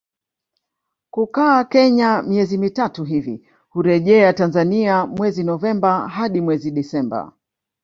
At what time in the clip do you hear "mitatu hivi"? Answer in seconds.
2.57-3.47